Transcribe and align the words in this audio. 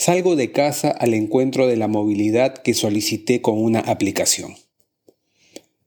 Salgo 0.00 0.36
de 0.36 0.52
casa 0.52 0.92
al 0.92 1.12
encuentro 1.12 1.66
de 1.66 1.76
la 1.76 1.88
movilidad 1.88 2.54
que 2.54 2.72
solicité 2.72 3.42
con 3.42 3.58
una 3.58 3.80
aplicación. 3.80 4.54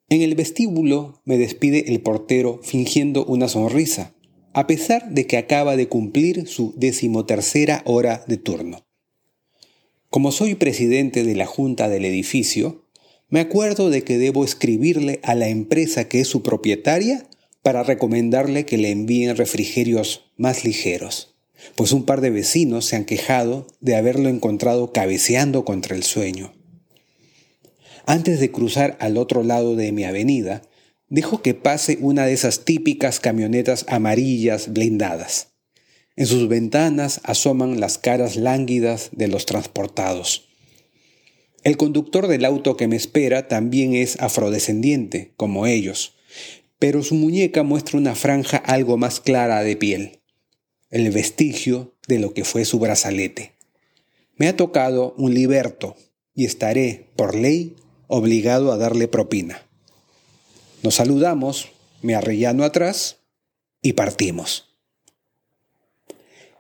En 0.10 0.22
el 0.22 0.36
vestíbulo 0.36 1.22
me 1.24 1.38
despide 1.38 1.86
el 1.88 2.02
portero 2.02 2.60
fingiendo 2.62 3.24
una 3.24 3.48
sonrisa, 3.48 4.14
a 4.52 4.68
pesar 4.68 5.10
de 5.12 5.28
que 5.28 5.38
acaba 5.38 5.78
de 5.78 5.88
cumplir 5.88 6.46
su 6.46 6.74
decimotercera 6.76 7.84
hora 7.86 8.26
de 8.28 8.36
turno. 8.36 8.86
Como 10.10 10.34
soy 10.34 10.56
presidente 10.56 11.24
de 11.24 11.36
la 11.36 11.46
junta 11.46 11.88
del 11.88 12.04
edificio, 12.04 12.86
me 13.30 13.40
acuerdo 13.40 13.90
de 13.90 14.04
que 14.04 14.18
debo 14.18 14.44
escribirle 14.44 15.22
a 15.24 15.36
la 15.36 15.48
empresa 15.48 16.10
que 16.10 16.20
es 16.20 16.28
su 16.28 16.44
propietaria 16.44 17.30
para 17.62 17.84
recomendarle 17.84 18.66
que 18.66 18.78
le 18.78 18.92
envíen 18.92 19.38
refrigerios 19.38 20.34
más 20.36 20.66
ligeros 20.66 21.31
pues 21.76 21.92
un 21.92 22.06
par 22.06 22.22
de 22.22 22.30
vecinos 22.30 22.86
se 22.86 22.96
han 22.96 23.06
quejado 23.06 23.68
de 23.80 23.96
haberlo 23.96 24.30
encontrado 24.30 24.92
cabeceando 24.92 25.66
contra 25.66 25.96
el 25.96 26.04
sueño. 26.04 26.54
Antes 28.06 28.40
de 28.40 28.52
cruzar 28.52 28.98
al 29.00 29.18
otro 29.18 29.44
lado 29.44 29.76
de 29.76 29.92
mi 29.92 30.04
avenida, 30.04 30.64
dejo 31.08 31.42
que 31.42 31.54
pase 31.54 31.98
una 32.02 32.26
de 32.26 32.34
esas 32.34 32.66
típicas 32.66 33.20
camionetas 33.20 33.86
amarillas 33.88 34.74
blindadas. 34.74 35.50
En 36.16 36.26
sus 36.26 36.48
ventanas 36.48 37.22
asoman 37.24 37.80
las 37.80 37.98
caras 37.98 38.36
lánguidas 38.36 39.10
de 39.12 39.28
los 39.28 39.46
transportados. 39.46 40.50
El 41.64 41.78
conductor 41.78 42.28
del 42.28 42.44
auto 42.44 42.76
que 42.76 42.88
me 42.88 42.96
espera 42.96 43.48
también 43.48 43.94
es 43.94 44.20
afrodescendiente, 44.20 45.34
como 45.38 45.68
ellos, 45.68 46.16
pero 46.80 47.04
su 47.04 47.14
muñeca 47.14 47.62
muestra 47.62 48.00
una 48.00 48.16
franja 48.16 48.58
algo 48.58 48.98
más 48.98 49.20
clara 49.20 49.62
de 49.64 49.76
piel 49.76 50.21
el 50.92 51.10
vestigio 51.10 51.96
de 52.08 52.20
lo 52.20 52.34
que 52.34 52.44
fue 52.44 52.66
su 52.66 52.78
brazalete. 52.78 53.54
Me 54.36 54.48
ha 54.48 54.56
tocado 54.56 55.16
un 55.18 55.34
liberto 55.34 55.96
y 56.36 56.46
estaré, 56.46 57.08
por 57.16 57.36
ley, 57.36 57.76
obligado 58.08 58.72
a 58.72 58.78
darle 58.78 59.08
propina. 59.08 59.66
Nos 60.84 60.96
saludamos, 60.96 61.70
me 62.02 62.16
arrellano 62.16 62.64
atrás 62.64 63.18
y 63.82 63.94
partimos. 63.94 64.76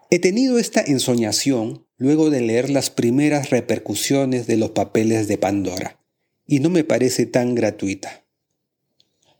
He 0.09 0.19
tenido 0.19 0.59
esta 0.59 0.81
ensoñación 0.81 1.85
luego 1.97 2.29
de 2.29 2.41
leer 2.41 2.69
las 2.69 2.89
primeras 2.89 3.49
repercusiones 3.49 4.47
de 4.47 4.57
los 4.57 4.71
papeles 4.71 5.27
de 5.27 5.38
Pandora, 5.38 5.99
y 6.47 6.59
no 6.59 6.69
me 6.69 6.83
parece 6.83 7.25
tan 7.25 7.55
gratuita. 7.55 8.23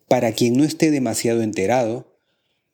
Para 0.08 0.32
quien 0.34 0.58
no 0.58 0.64
esté 0.64 0.92
demasiado 0.92 1.42
enterado, 1.42 2.11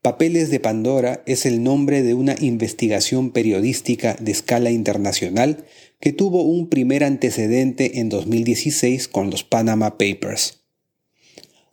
Papeles 0.08 0.50
de 0.50 0.62
Pandora 0.62 1.22
es 1.26 1.46
el 1.46 1.64
nombre 1.64 2.02
de 2.02 2.14
una 2.14 2.34
investigación 2.40 3.32
periodística 3.32 4.16
de 4.18 4.32
escala 4.32 4.72
internacional 4.72 5.66
que 6.00 6.14
tuvo 6.14 6.44
un 6.44 6.70
primer 6.70 7.04
antecedente 7.04 8.00
en 8.00 8.08
2016 8.08 9.10
con 9.10 9.30
los 9.32 9.44
Panama 9.44 9.98
Papers. 9.98 10.64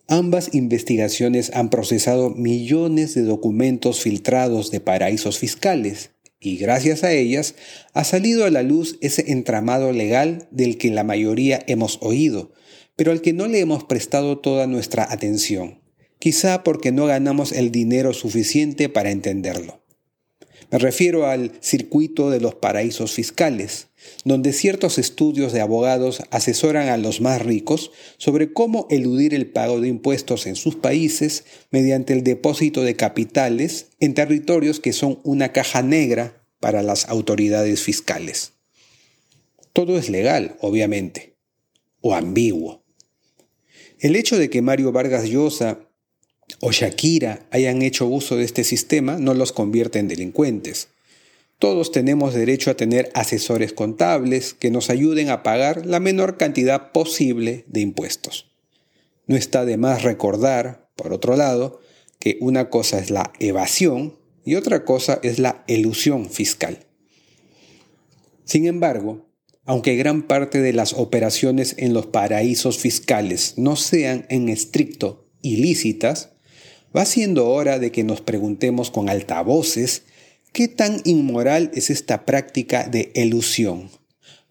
Ambas 0.09 0.53
investigaciones 0.53 1.49
han 1.53 1.69
procesado 1.69 2.29
millones 2.29 3.13
de 3.13 3.23
documentos 3.23 4.01
filtrados 4.01 4.69
de 4.69 4.81
paraísos 4.81 5.39
fiscales 5.39 6.11
y 6.37 6.57
gracias 6.57 7.05
a 7.05 7.13
ellas 7.13 7.55
ha 7.93 8.03
salido 8.03 8.43
a 8.43 8.49
la 8.49 8.63
luz 8.63 8.97
ese 8.99 9.31
entramado 9.31 9.93
legal 9.93 10.49
del 10.51 10.77
que 10.77 10.91
la 10.91 11.05
mayoría 11.05 11.63
hemos 11.67 11.99
oído, 12.01 12.51
pero 12.97 13.13
al 13.13 13.21
que 13.21 13.31
no 13.31 13.47
le 13.47 13.61
hemos 13.61 13.85
prestado 13.85 14.39
toda 14.39 14.67
nuestra 14.67 15.09
atención 15.09 15.84
quizá 16.19 16.63
porque 16.63 16.91
no 16.91 17.05
ganamos 17.05 17.51
el 17.51 17.71
dinero 17.71 18.13
suficiente 18.13 18.89
para 18.89 19.11
entenderlo. 19.11 19.85
Me 20.71 20.79
refiero 20.79 21.27
al 21.27 21.51
circuito 21.61 22.29
de 22.29 22.39
los 22.39 22.55
paraísos 22.55 23.13
fiscales, 23.13 23.87
donde 24.23 24.51
ciertos 24.51 24.97
estudios 24.97 25.53
de 25.53 25.61
abogados 25.61 26.23
asesoran 26.31 26.89
a 26.89 26.97
los 26.97 27.21
más 27.21 27.41
ricos 27.41 27.91
sobre 28.17 28.51
cómo 28.51 28.87
eludir 28.89 29.33
el 29.33 29.47
pago 29.47 29.79
de 29.79 29.87
impuestos 29.87 30.47
en 30.47 30.55
sus 30.55 30.75
países 30.75 31.45
mediante 31.71 32.13
el 32.13 32.23
depósito 32.23 32.83
de 32.83 32.95
capitales 32.95 33.87
en 33.99 34.15
territorios 34.15 34.79
que 34.79 34.93
son 34.93 35.19
una 35.23 35.51
caja 35.51 35.81
negra 35.81 36.43
para 36.59 36.81
las 36.81 37.07
autoridades 37.09 37.81
fiscales. 37.81 38.53
Todo 39.71 39.97
es 39.97 40.09
legal, 40.09 40.55
obviamente, 40.61 41.35
o 42.01 42.15
ambiguo. 42.15 42.83
El 43.99 44.15
hecho 44.15 44.37
de 44.37 44.49
que 44.49 44.61
Mario 44.61 44.91
Vargas 44.91 45.25
Llosa 45.25 45.84
o 46.61 46.71
Shakira 46.71 47.47
hayan 47.51 47.81
hecho 47.81 48.07
uso 48.07 48.37
de 48.37 48.43
este 48.43 48.63
sistema 48.63 49.17
no 49.17 49.33
los 49.33 49.51
convierte 49.51 49.99
en 49.99 50.07
delincuentes. 50.07 50.89
Todos 51.59 51.91
tenemos 51.91 52.33
derecho 52.33 52.69
a 52.69 52.75
tener 52.75 53.11
asesores 53.13 53.73
contables 53.73 54.53
que 54.53 54.71
nos 54.71 54.89
ayuden 54.89 55.29
a 55.29 55.41
pagar 55.41 55.85
la 55.85 55.99
menor 55.99 56.37
cantidad 56.37 56.91
posible 56.91 57.63
de 57.67 57.81
impuestos. 57.81 58.51
No 59.25 59.35
está 59.35 59.65
de 59.65 59.77
más 59.77 60.03
recordar, 60.03 60.89
por 60.95 61.13
otro 61.13 61.35
lado, 61.35 61.79
que 62.19 62.37
una 62.41 62.69
cosa 62.69 62.99
es 62.99 63.09
la 63.09 63.31
evasión 63.39 64.17
y 64.43 64.55
otra 64.55 64.83
cosa 64.83 65.19
es 65.23 65.39
la 65.39 65.63
elusión 65.67 66.29
fiscal. 66.29 66.85
Sin 68.43 68.67
embargo, 68.67 69.25
aunque 69.65 69.95
gran 69.95 70.23
parte 70.23 70.61
de 70.61 70.73
las 70.73 70.93
operaciones 70.93 71.75
en 71.79 71.93
los 71.93 72.05
paraísos 72.05 72.77
fiscales 72.77 73.55
no 73.57 73.75
sean 73.75 74.27
en 74.29 74.49
estricto 74.49 75.25
ilícitas, 75.41 76.34
Va 76.95 77.05
siendo 77.05 77.47
hora 77.49 77.77
de 77.79 77.91
que 77.91 78.03
nos 78.03 78.21
preguntemos 78.21 78.89
con 78.89 79.09
altavoces 79.09 80.03
qué 80.53 80.69
tan 80.69 81.01
inmoral 81.03 81.71
es 81.73 81.89
esta 81.89 82.25
práctica 82.25 82.87
de 82.87 83.11
elusión. 83.15 83.89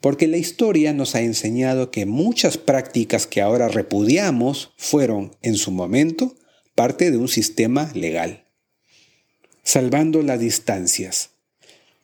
Porque 0.00 0.28
la 0.28 0.37
historia 0.37 0.93
nos 0.93 1.15
ha 1.15 1.22
enseñado 1.22 1.91
que 1.91 2.05
muchas 2.05 2.59
prácticas 2.59 3.27
que 3.27 3.41
ahora 3.41 3.69
repudiamos 3.69 4.75
fueron, 4.77 5.34
en 5.41 5.55
su 5.55 5.71
momento, 5.71 6.34
parte 6.75 7.10
de 7.10 7.16
un 7.16 7.28
sistema 7.28 7.91
legal. 7.94 8.44
Salvando 9.62 10.21
las 10.21 10.41
distancias. 10.41 11.31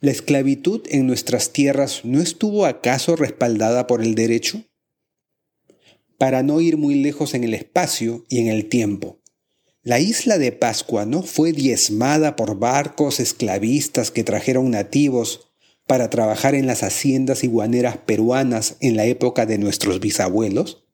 ¿La 0.01 0.11
esclavitud 0.11 0.81
en 0.89 1.07
nuestras 1.07 1.53
tierras 1.53 2.01
no 2.05 2.23
estuvo 2.23 2.65
acaso 2.65 3.17
respaldada 3.17 3.87
por 3.87 4.03
el 4.03 4.15
derecho? 4.15 4.65
Para 6.17 6.43
no 6.43 6.63
ir 6.63 6.79
muy 6.79 6.95
lejos 6.95 7.35
en 7.35 7.45
el 7.45 7.53
espacio 7.53 8.25
y 8.31 8.39
en 8.39 8.49
el 8.49 8.71
tiempo, 8.71 9.20
la 9.83 9.99
isla 9.99 10.39
de 10.39 10.53
Pascua 10.53 11.07
no 11.07 11.23
fue 11.23 11.53
diezmada 11.53 12.37
por 12.37 12.59
barcos 12.59 13.19
esclavistas 13.19 14.11
que 14.11 14.25
trajeron 14.25 14.71
nativos 14.71 15.51
para 15.87 16.11
trabajar 16.11 16.55
en 16.55 16.67
las 16.67 16.83
haciendas 16.83 17.43
iguaneras 17.45 17.97
peruanas 17.97 18.77
en 18.81 18.97
la 18.97 19.07
época 19.07 19.47
de 19.47 19.59
nuestros 19.59 19.99
bisabuelos? 19.99 20.85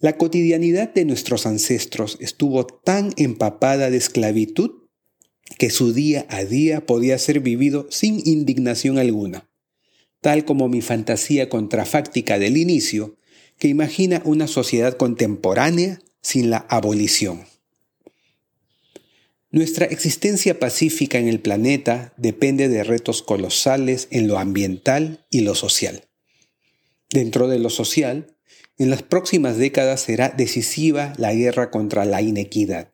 La 0.00 0.18
cotidianidad 0.18 0.92
de 0.92 1.04
nuestros 1.04 1.46
ancestros 1.46 2.18
estuvo 2.20 2.66
tan 2.66 3.12
empapada 3.16 3.88
de 3.88 3.98
esclavitud 3.98 4.82
que 5.58 5.70
su 5.70 5.92
día 5.92 6.26
a 6.28 6.44
día 6.44 6.86
podía 6.86 7.16
ser 7.18 7.38
vivido 7.38 7.86
sin 7.88 8.20
indignación 8.26 8.98
alguna, 8.98 9.48
tal 10.20 10.44
como 10.44 10.68
mi 10.68 10.80
fantasía 10.80 11.48
contrafáctica 11.48 12.40
del 12.40 12.56
inicio, 12.56 13.16
que 13.58 13.68
imagina 13.68 14.22
una 14.24 14.48
sociedad 14.48 14.96
contemporánea 14.96 16.00
sin 16.22 16.50
la 16.50 16.66
abolición. 16.68 17.44
Nuestra 19.50 19.84
existencia 19.84 20.58
pacífica 20.58 21.18
en 21.18 21.28
el 21.28 21.40
planeta 21.40 22.14
depende 22.16 22.68
de 22.70 22.84
retos 22.84 23.22
colosales 23.22 24.08
en 24.10 24.26
lo 24.26 24.38
ambiental 24.38 25.26
y 25.28 25.40
lo 25.40 25.54
social. 25.54 26.04
Dentro 27.10 27.48
de 27.48 27.58
lo 27.58 27.68
social, 27.68 28.34
en 28.78 28.88
las 28.88 29.02
próximas 29.02 29.58
décadas 29.58 30.00
será 30.00 30.30
decisiva 30.30 31.12
la 31.18 31.34
guerra 31.34 31.70
contra 31.70 32.06
la 32.06 32.22
inequidad 32.22 32.92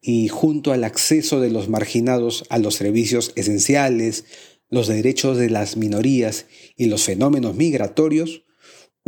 y 0.00 0.28
junto 0.28 0.72
al 0.72 0.84
acceso 0.84 1.40
de 1.40 1.50
los 1.50 1.68
marginados 1.68 2.44
a 2.50 2.58
los 2.58 2.74
servicios 2.74 3.32
esenciales, 3.34 4.24
los 4.68 4.86
derechos 4.86 5.38
de 5.38 5.50
las 5.50 5.76
minorías 5.76 6.46
y 6.76 6.86
los 6.86 7.04
fenómenos 7.04 7.56
migratorios, 7.56 8.42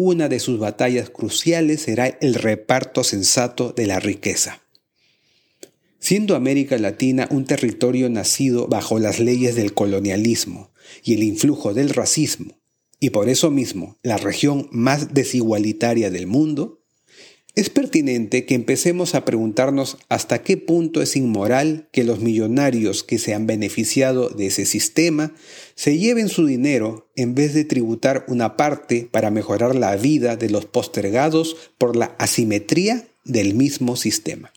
una 0.02 0.30
de 0.30 0.40
sus 0.40 0.58
batallas 0.58 1.10
cruciales 1.10 1.82
será 1.82 2.06
el 2.06 2.34
reparto 2.34 3.04
sensato 3.04 3.74
de 3.76 3.86
la 3.86 4.00
riqueza. 4.00 4.62
Siendo 5.98 6.34
América 6.36 6.78
Latina 6.78 7.28
un 7.30 7.44
territorio 7.44 8.08
nacido 8.08 8.66
bajo 8.66 8.98
las 8.98 9.20
leyes 9.20 9.56
del 9.56 9.74
colonialismo 9.74 10.72
y 11.04 11.12
el 11.12 11.22
influjo 11.22 11.74
del 11.74 11.90
racismo, 11.90 12.58
y 12.98 13.10
por 13.10 13.28
eso 13.28 13.50
mismo 13.50 13.98
la 14.02 14.16
región 14.16 14.70
más 14.72 15.12
desigualitaria 15.12 16.10
del 16.10 16.26
mundo, 16.26 16.79
es 17.56 17.68
pertinente 17.68 18.46
que 18.46 18.54
empecemos 18.54 19.14
a 19.14 19.24
preguntarnos 19.24 19.98
hasta 20.08 20.42
qué 20.42 20.56
punto 20.56 21.02
es 21.02 21.16
inmoral 21.16 21.88
que 21.92 22.04
los 22.04 22.20
millonarios 22.20 23.02
que 23.02 23.18
se 23.18 23.34
han 23.34 23.46
beneficiado 23.46 24.28
de 24.28 24.46
ese 24.46 24.64
sistema 24.66 25.34
se 25.74 25.98
lleven 25.98 26.28
su 26.28 26.46
dinero 26.46 27.10
en 27.16 27.34
vez 27.34 27.52
de 27.52 27.64
tributar 27.64 28.24
una 28.28 28.56
parte 28.56 29.08
para 29.10 29.32
mejorar 29.32 29.74
la 29.74 29.96
vida 29.96 30.36
de 30.36 30.48
los 30.48 30.66
postergados 30.66 31.56
por 31.76 31.96
la 31.96 32.14
asimetría 32.18 33.08
del 33.24 33.54
mismo 33.54 33.96
sistema. 33.96 34.52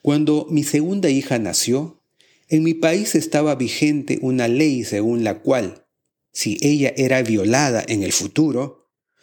Cuando 0.00 0.46
mi 0.48 0.62
segunda 0.62 1.10
hija 1.10 1.38
nació, 1.38 2.00
en 2.48 2.62
mi 2.62 2.72
país 2.72 3.14
estaba 3.14 3.54
vigente 3.54 4.18
una 4.22 4.48
ley 4.48 4.84
según 4.84 5.24
la 5.24 5.40
cual, 5.40 5.84
si 6.32 6.56
ella 6.62 6.94
era 6.96 7.22
violada 7.22 7.84
en 7.86 8.02
el 8.02 8.12
futuro, 8.12 8.77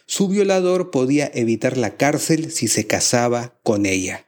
su 0.05 0.27
violador 0.27 0.91
podía 0.91 1.31
evitar 1.33 1.77
la 1.77 1.97
cárcel 1.97 2.51
si 2.51 2.67
se 2.67 2.87
casaba 2.87 3.59
con 3.63 3.85
ella. 3.85 4.27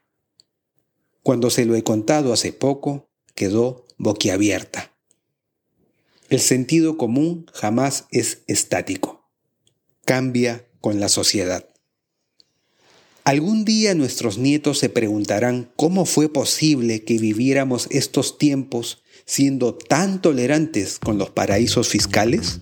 Cuando 1.23 1.49
se 1.49 1.65
lo 1.65 1.75
he 1.75 1.83
contado 1.83 2.33
hace 2.33 2.53
poco, 2.53 3.09
quedó 3.35 3.85
boquiabierta. 3.97 4.91
El 6.29 6.39
sentido 6.41 6.97
común 6.97 7.45
jamás 7.53 8.05
es 8.11 8.39
estático. 8.47 9.29
Cambia 10.03 10.65
con 10.81 10.99
la 10.99 11.09
sociedad. 11.09 11.67
Algún 13.23 13.65
día 13.65 13.93
nuestros 13.93 14.37
nietos 14.37 14.79
se 14.79 14.87
preguntarán 14.87 15.69
cómo 15.75 16.05
fue 16.05 16.31
posible 16.31 17.03
que 17.03 17.17
viviéramos 17.17 17.87
estos 17.91 18.37
tiempos 18.37 19.03
siendo 19.25 19.75
tan 19.75 20.21
tolerantes 20.21 20.97
con 20.97 21.17
los 21.17 21.29
paraísos 21.31 21.89
fiscales. 21.89 22.61